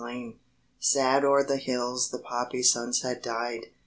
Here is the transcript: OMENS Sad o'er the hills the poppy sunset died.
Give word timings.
OMENS 0.03 0.33
Sad 0.79 1.23
o'er 1.23 1.43
the 1.43 1.57
hills 1.57 2.09
the 2.09 2.17
poppy 2.17 2.63
sunset 2.63 3.21
died. 3.21 3.67